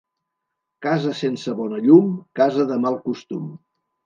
[0.85, 2.09] Casa sense bona llum,
[2.41, 3.47] casa de mal costum.